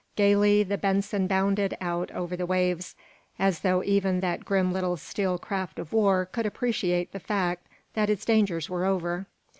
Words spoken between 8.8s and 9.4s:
over.